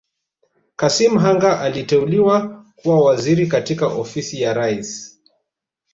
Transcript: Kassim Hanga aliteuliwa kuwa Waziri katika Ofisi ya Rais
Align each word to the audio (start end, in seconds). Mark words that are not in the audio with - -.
Kassim 0.75 1.17
Hanga 1.17 1.59
aliteuliwa 1.61 2.65
kuwa 2.75 3.01
Waziri 3.05 3.47
katika 3.47 3.87
Ofisi 3.87 4.41
ya 4.41 4.53
Rais 4.53 5.19